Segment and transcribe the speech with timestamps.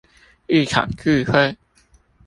[0.47, 1.57] 一場聚會